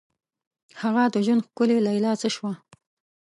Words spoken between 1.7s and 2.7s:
لیلا څه شوه؟